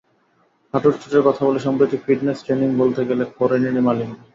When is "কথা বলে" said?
1.27-1.59